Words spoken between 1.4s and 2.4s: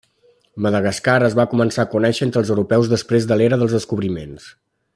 començar a conèixer